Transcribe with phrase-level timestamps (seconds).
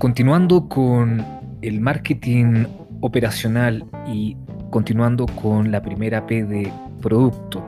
[0.00, 1.22] Continuando con
[1.60, 2.64] el marketing
[3.02, 4.34] operacional y
[4.70, 7.62] continuando con la primera P de producto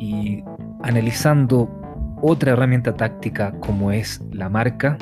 [0.00, 0.42] y
[0.82, 1.70] analizando
[2.20, 4.98] otra herramienta táctica como es la marca,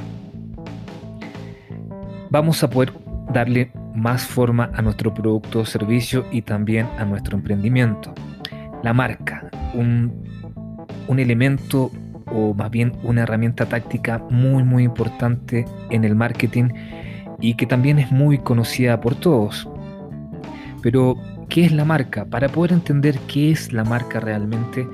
[2.29, 2.93] vamos a poder
[3.33, 8.13] darle más forma a nuestro producto o servicio y también a nuestro emprendimiento.
[8.83, 10.23] La marca, un,
[11.09, 11.91] un elemento
[12.33, 16.71] o más bien una herramienta táctica muy muy importante en el marketing
[17.41, 19.69] y que también es muy conocida por todos.
[20.83, 21.17] Pero,
[21.49, 22.25] ¿qué es la marca?
[22.25, 24.87] Para poder entender qué es la marca realmente,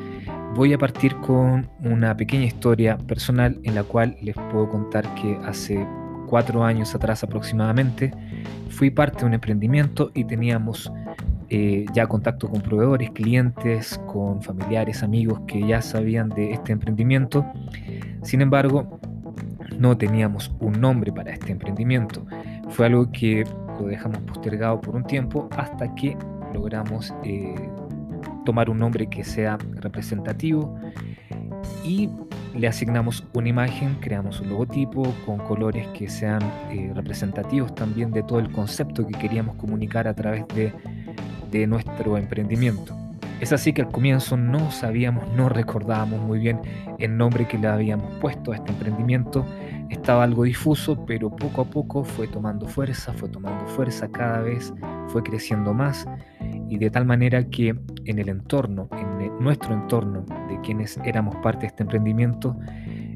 [0.54, 5.38] voy a partir con una pequeña historia personal en la cual les puedo contar que
[5.44, 5.86] hace
[6.26, 8.12] cuatro años atrás aproximadamente
[8.68, 10.92] fui parte de un emprendimiento y teníamos
[11.50, 17.46] eh, ya contacto con proveedores, clientes, con familiares, amigos que ya sabían de este emprendimiento.
[18.22, 19.00] Sin embargo,
[19.78, 22.26] no teníamos un nombre para este emprendimiento.
[22.70, 23.44] Fue algo que
[23.80, 26.16] lo dejamos postergado por un tiempo hasta que
[26.52, 27.54] logramos eh,
[28.44, 30.78] tomar un nombre que sea representativo
[31.84, 32.10] y
[32.54, 38.22] le asignamos una imagen, creamos un logotipo con colores que sean eh, representativos también de
[38.22, 40.72] todo el concepto que queríamos comunicar a través de,
[41.50, 42.96] de nuestro emprendimiento.
[43.40, 46.60] Es así que al comienzo no sabíamos, no recordábamos muy bien
[46.98, 49.46] el nombre que le habíamos puesto a este emprendimiento.
[49.90, 54.74] Estaba algo difuso, pero poco a poco fue tomando fuerza, fue tomando fuerza cada vez,
[55.06, 56.06] fue creciendo más
[56.68, 61.60] y de tal manera que en el entorno, en nuestro entorno de quienes éramos parte
[61.60, 62.56] de este emprendimiento,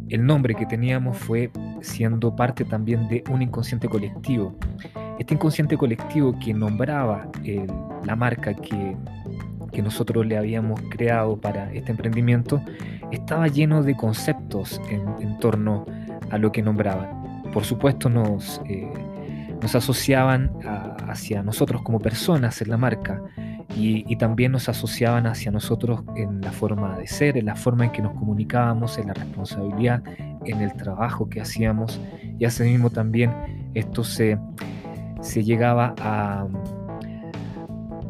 [0.08, 4.54] el nombre que teníamos fue siendo parte también de un inconsciente colectivo.
[5.18, 7.30] Este inconsciente colectivo que nombraba
[8.04, 8.96] la marca que
[9.72, 12.62] que nosotros le habíamos creado para este emprendimiento
[13.10, 15.86] estaba lleno de conceptos en, torno
[16.30, 17.42] a lo que nombraban.
[17.52, 18.88] Por supuesto nos, eh,
[19.60, 20.52] nos asociaban
[21.08, 23.20] hacia nosotros como personas en la marca
[23.74, 27.86] y, y, también nos asociaban hacia nosotros en la forma de ser, en la forma
[27.86, 30.02] en que nos comunicábamos, en la responsabilidad,
[30.44, 31.98] en el trabajo que hacíamos
[32.38, 33.32] y asimismo también
[33.72, 34.38] esto se,
[35.22, 36.46] se llegaba a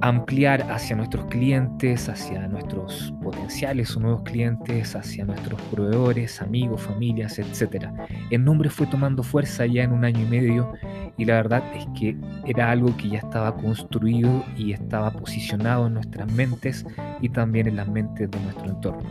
[0.03, 7.39] ampliar hacia nuestros clientes, hacia nuestros potenciales o nuevos clientes, hacia nuestros proveedores, amigos, familias,
[7.39, 7.87] etc.
[8.31, 10.73] El nombre fue tomando fuerza ya en un año y medio
[11.17, 15.95] y la verdad es que era algo que ya estaba construido y estaba posicionado en
[15.95, 16.85] nuestras mentes
[17.21, 19.09] y también en las mentes de nuestro entorno.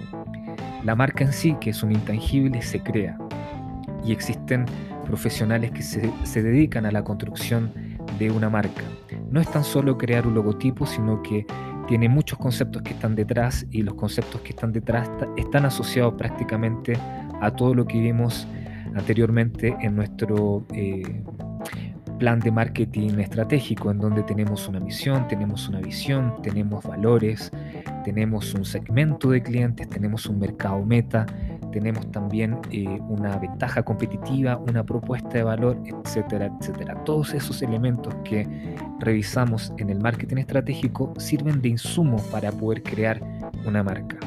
[0.84, 3.18] La marca en sí, que es un intangible, se crea
[4.04, 4.66] y existen
[5.06, 7.72] profesionales que se, se dedican a la construcción
[8.20, 8.82] de una marca
[9.32, 11.46] no es tan solo crear un logotipo, sino que
[11.88, 16.94] tiene muchos conceptos que están detrás y los conceptos que están detrás están asociados prácticamente
[17.42, 18.48] a todo lo que vimos
[18.96, 21.24] anteriormente en nuestro eh,
[22.20, 27.52] plan de marketing estratégico, en donde tenemos una misión, tenemos una visión, tenemos valores,
[28.04, 31.26] tenemos un segmento de clientes, tenemos un mercado meta,
[31.72, 37.04] tenemos también eh, una ventaja competitiva, una propuesta de valor, etcétera, etcétera.
[37.04, 38.48] Todos esos elementos que
[39.00, 43.22] revisamos en el marketing estratégico sirven de insumo para poder crear
[43.66, 44.18] una marca.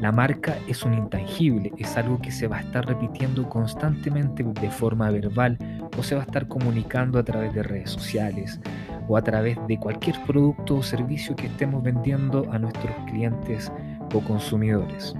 [0.00, 4.70] La marca es un intangible, es algo que se va a estar repitiendo constantemente de
[4.70, 5.58] forma verbal
[5.98, 8.60] o se va a estar comunicando a través de redes sociales
[9.08, 13.70] o a través de cualquier producto o servicio que estemos vendiendo a nuestros clientes
[14.14, 15.14] o consumidores.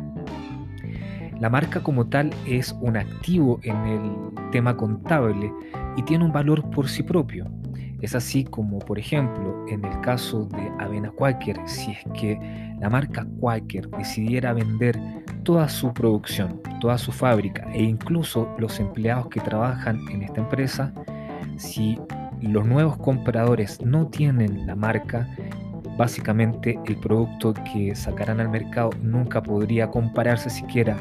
[1.41, 5.51] La marca como tal es un activo en el tema contable
[5.97, 7.47] y tiene un valor por sí propio.
[8.03, 12.39] Es así como, por ejemplo, en el caso de Avena Quaker, si es que
[12.79, 15.01] la marca Quaker decidiera vender
[15.43, 20.93] toda su producción, toda su fábrica e incluso los empleados que trabajan en esta empresa,
[21.57, 21.99] si
[22.43, 25.27] los nuevos compradores no tienen la marca,
[25.97, 30.99] básicamente el producto que sacarán al mercado nunca podría compararse siquiera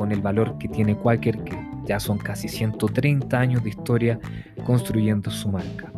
[0.00, 4.18] con el valor que tiene Quaker, que ya son casi 130 años de historia
[4.64, 5.92] construyendo su marca.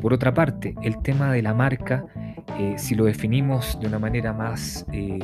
[0.00, 2.06] Por otra parte, el tema de la marca,
[2.58, 5.18] eh, si lo definimos de una manera más eh,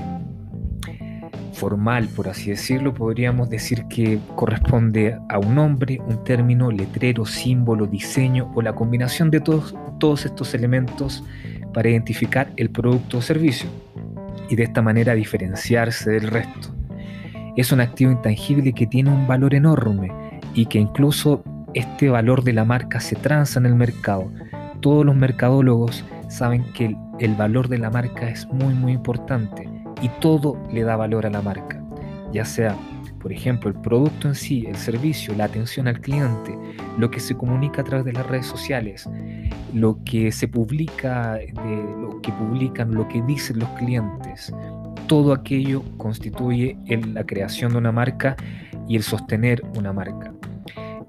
[1.55, 7.87] formal, por así decirlo, podríamos decir que corresponde a un nombre, un término, letrero, símbolo,
[7.87, 11.25] diseño o la combinación de todos, todos estos elementos
[11.73, 13.71] para identificar el producto o servicio
[14.51, 16.76] y de esta manera diferenciarse del resto.
[17.57, 20.13] Es un activo intangible que tiene un valor enorme
[20.55, 21.43] y que incluso
[21.73, 24.31] este valor de la marca se transa en el mercado.
[24.81, 29.69] Todos los mercadólogos saben que el, valor de la marca es muy muy importante
[30.03, 31.83] y todo le da valor a la marca,
[32.31, 32.77] ya sea
[33.27, 36.57] por ejemplo, el producto en sí, el servicio, la atención al cliente,
[36.97, 39.09] lo que se comunica a través de las redes sociales,
[39.75, 41.53] lo que se publica, de
[42.01, 44.53] lo que publican, lo que dicen los clientes,
[45.07, 46.77] todo aquello constituye
[47.15, 48.37] la creación de una marca
[48.89, 50.33] y el sostener una marca.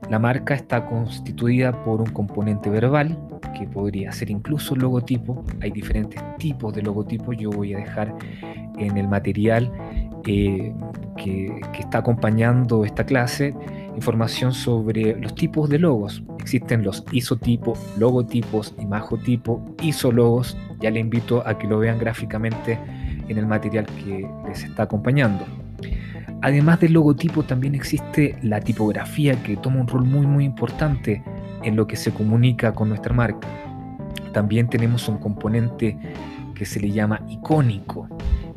[0.10, 3.18] La marca está constituida por un componente verbal,
[3.58, 5.44] que podría ser incluso un logotipo.
[5.62, 7.36] Hay diferentes tipos de logotipos.
[7.38, 8.16] Yo voy a dejar
[8.78, 9.72] en el material
[10.26, 10.74] eh,
[11.18, 13.54] que, está acompañando esta clase
[13.96, 16.24] información sobre los tipos de logos.
[16.40, 20.56] Existen los isotipos, logotipos, imagotipos, isologos.
[20.80, 22.80] Ya le invito a que lo vean gráficamente
[23.28, 25.46] en el material que les está acompañando.
[26.42, 31.24] Además del logotipo también existe la tipografía que toma un rol muy muy importante
[31.64, 33.48] en lo que se comunica con nuestra marca.
[34.34, 35.98] También tenemos un componente
[36.54, 38.08] que se le llama icónico,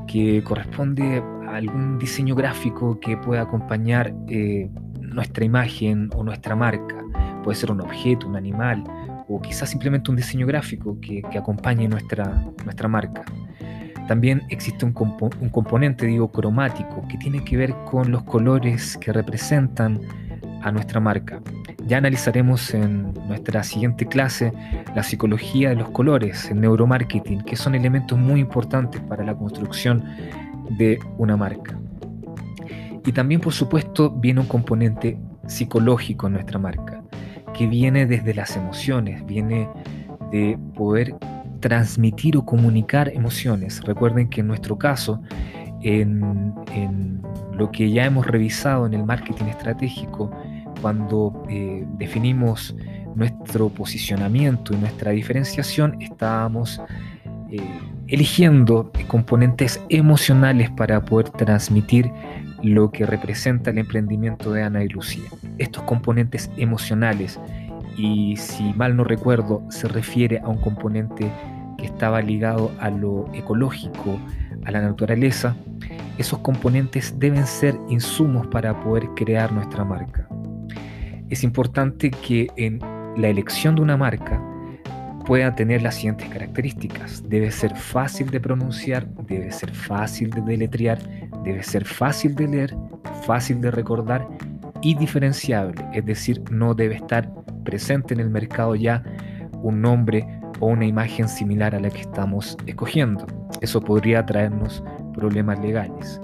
[0.07, 4.71] que corresponde a algún diseño gráfico que pueda acompañar eh,
[5.01, 6.97] nuestra imagen o nuestra marca.
[7.43, 8.85] Puede ser un objeto, un animal
[9.29, 13.25] o quizás simplemente un diseño gráfico que, acompañe nuestra, nuestra marca.
[14.11, 20.01] También existe un, componente, digo, cromático, que tiene que ver con los colores que representan
[20.63, 21.41] a nuestra marca.
[21.87, 24.53] Ya analizaremos en nuestra siguiente clase
[24.97, 30.03] la psicología de los colores, el neuromarketing, que son elementos muy importantes para la construcción
[30.71, 31.79] de una marca.
[33.07, 37.01] Y también, por supuesto, viene un componente psicológico en nuestra marca,
[37.55, 39.69] que viene desde las emociones, viene
[40.33, 41.15] de poder
[41.61, 43.83] transmitir o comunicar emociones.
[43.83, 45.23] Recuerden que en nuestro caso,
[45.83, 46.55] en,
[47.57, 50.31] lo que ya hemos revisado en el marketing estratégico,
[50.81, 52.75] cuando eh, definimos
[53.15, 56.81] nuestro posicionamiento y nuestra diferenciación, estábamos
[57.51, 57.61] eh,
[58.07, 62.11] eligiendo componentes emocionales para poder transmitir
[62.63, 65.29] lo que representa el emprendimiento de Ana y Lucía.
[65.59, 67.39] Estos componentes emocionales
[67.97, 71.31] y si mal no recuerdo se refiere a un componente
[71.79, 74.19] que estaba ligado a lo ecológico,
[74.65, 75.57] a la naturaleza,
[76.19, 80.29] esos componentes deben ser insumos para poder crear nuestra marca.
[81.31, 82.81] Es importante que en
[83.17, 84.43] la elección de una marca
[85.25, 87.23] pueda tener las siguientes características.
[87.29, 90.99] Debe ser fácil de pronunciar, debe ser fácil de deletrear,
[91.45, 92.77] debe ser fácil de leer,
[93.25, 94.27] fácil de recordar
[94.83, 97.31] y diferenciable, es decir, no debe estar
[97.63, 99.03] presente en el mercado ya
[99.63, 100.27] un nombre
[100.61, 103.27] o una imagen similar a la que estamos escogiendo.
[103.61, 104.83] Eso podría traernos
[105.15, 106.21] problemas legales.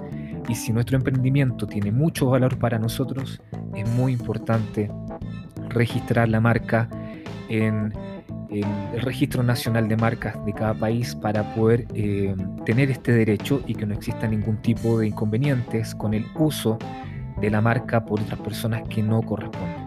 [0.47, 3.41] Y si nuestro emprendimiento tiene mucho valor para nosotros,
[3.75, 4.89] es muy importante
[5.69, 6.89] registrar la marca
[7.49, 7.93] en,
[8.49, 12.33] el Registro Nacional de Marcas de cada país para poder eh,
[12.65, 16.79] tener este derecho y que no exista ningún tipo de inconvenientes con el uso
[17.41, 19.86] de la marca por otras personas que no corresponden.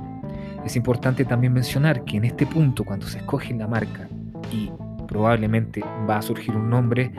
[0.71, 4.09] Es importante también mencionar que en este punto, cuando se escoge la marca
[4.53, 4.71] y
[5.09, 7.11] probablemente va a surgir un nombre,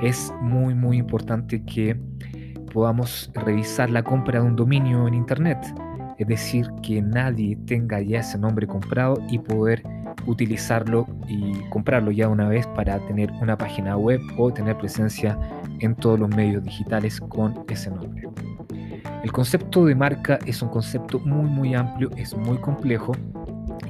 [0.00, 2.00] es muy muy importante que
[2.72, 5.58] podamos revisar la compra de un dominio en internet.
[6.16, 9.82] Es decir, que nadie tenga ya ese nombre comprado y poder
[10.24, 15.38] utilizarlo y comprarlo ya una vez para tener una página web o tener presencia
[15.80, 18.26] en todos los medios digitales con ese nombre.
[19.22, 23.12] El concepto de marca es un concepto muy muy amplio, es muy complejo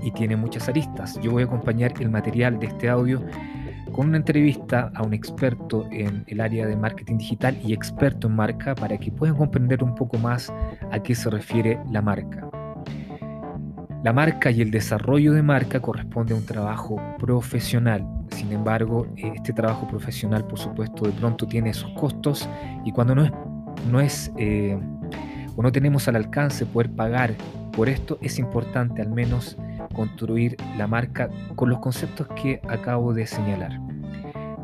[0.02, 1.20] y tiene muchas aristas.
[1.20, 3.22] Yo voy a acompañar el material de este audio
[3.92, 8.36] con una entrevista a un experto en el área de marketing digital y experto en
[8.36, 10.52] marca para que puedan comprender un poco más
[10.90, 12.48] a qué se refiere la marca.
[14.02, 18.04] La marca y el desarrollo de marca corresponde a un trabajo profesional.
[18.30, 22.48] Sin embargo, este trabajo profesional, por supuesto, de pronto tiene sus costos
[22.84, 23.32] y cuando no es,
[23.90, 24.78] no es eh,
[25.56, 27.34] o no tenemos al alcance poder pagar
[27.72, 29.56] por esto, es importante al menos
[29.94, 33.80] construir la marca con los conceptos que acabo de señalar.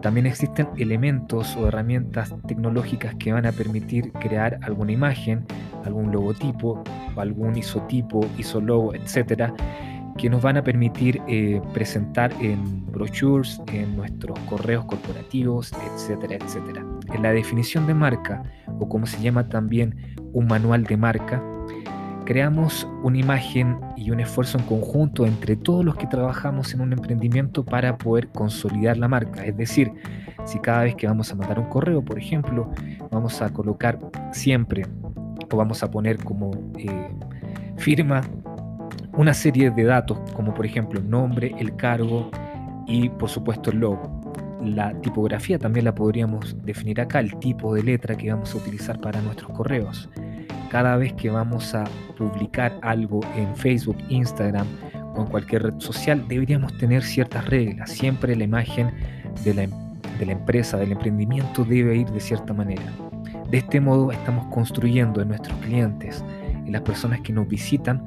[0.03, 5.45] También existen elementos o herramientas tecnológicas que van a permitir crear alguna imagen,
[5.85, 6.83] algún logotipo,
[7.17, 9.53] algún isotipo, isologo, etcétera,
[10.17, 16.85] que nos van a permitir eh, presentar en brochures, en nuestros correos corporativos, etcétera, etcétera.
[17.13, 18.43] En la definición de marca,
[18.79, 21.43] o como se llama también un manual de marca,
[22.27, 26.93] creamos una imagen y un esfuerzo en conjunto entre todos los que trabajamos en un
[26.93, 29.45] emprendimiento para poder consolidar la marca.
[29.45, 29.93] Es decir,
[30.45, 32.71] si cada vez que vamos a mandar un correo, por ejemplo,
[33.11, 33.99] vamos a colocar
[34.33, 34.85] siempre
[35.51, 37.11] o vamos a poner como eh,
[37.77, 38.21] firma
[39.17, 42.31] una serie de datos, como por ejemplo el nombre, el cargo
[42.87, 44.16] y por supuesto el logo.
[44.65, 49.01] La tipografía también la podríamos definir acá, el tipo de letra que vamos a utilizar
[49.01, 50.09] para nuestros correos.
[50.71, 51.85] cada vez que vamos a
[52.19, 54.67] publicar algo en Facebook, Instagram
[55.15, 57.91] o en cualquier red social, deberíamos tener ciertas reglas.
[57.91, 58.93] Siempre la imagen
[59.45, 59.69] de la,
[60.19, 62.83] de la empresa, del emprendimiento debe ir de cierta manera.
[63.51, 66.25] De este modo estamos construyendo en nuestros clientes,
[66.67, 68.03] en las personas que nos visitan,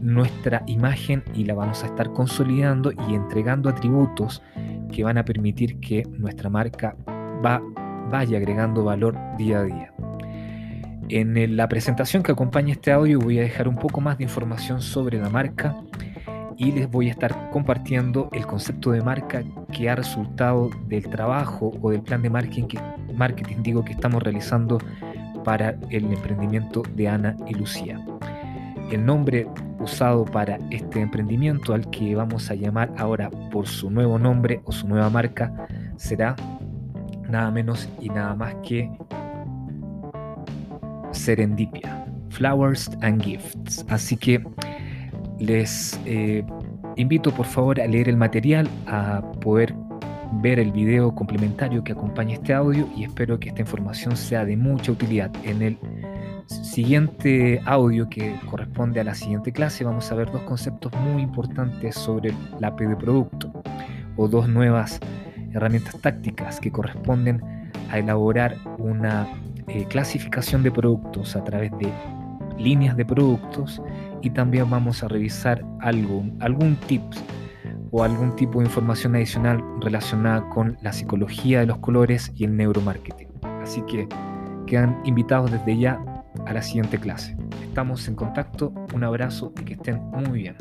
[0.00, 4.42] nuestra imagen y la vamos a estar consolidando y entregando atributos
[4.90, 6.96] que van a permitir que nuestra marca
[7.44, 7.62] va,
[8.10, 9.92] vaya agregando valor día a día.
[11.08, 14.80] En la presentación que acompaña este audio voy a dejar un poco más de información
[14.80, 15.74] sobre la marca
[16.56, 19.42] y les voy a estar compartiendo el concepto de marca
[19.72, 22.78] que ha resultado del trabajo o del plan de marketing que,
[23.14, 24.78] marketing, digo, que estamos realizando
[25.42, 27.98] para el emprendimiento de Ana y Lucía.
[28.92, 29.46] El nombre
[29.80, 34.72] usado para este emprendimiento, al que vamos a llamar ahora por su nuevo nombre o
[34.72, 35.52] su nueva marca,
[35.96, 36.36] será
[37.28, 38.90] nada menos y nada más que
[41.12, 43.84] Serendipia, Flowers and Gifts.
[43.88, 44.44] Así que
[45.38, 46.44] les eh,
[46.96, 49.74] invito por favor a leer el material, a poder
[50.34, 54.56] ver el video complementario que acompaña este audio y espero que esta información sea de
[54.56, 55.30] mucha utilidad.
[55.44, 55.78] En el
[56.50, 61.94] siguiente audio que corresponde a la siguiente clase vamos a ver dos conceptos muy importantes
[61.94, 63.52] sobre la API de producto
[64.16, 64.98] o dos nuevas
[65.52, 67.40] herramientas tácticas que corresponden
[67.90, 69.28] a elaborar una
[69.68, 71.92] eh, clasificación de productos a través de
[72.58, 73.80] líneas de productos
[74.20, 77.22] y también vamos a revisar algún, algún tips
[77.92, 82.56] o algún tipo de información adicional relacionada con la psicología de los colores y el
[82.56, 83.28] neuromarketing.
[83.62, 84.08] Así que
[84.66, 86.00] quedan invitados desde ya
[86.46, 87.36] a la siguiente clase.
[87.62, 90.56] Estamos en contacto, un abrazo y que estén muy bien.